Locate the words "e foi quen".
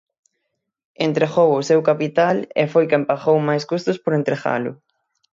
2.61-3.03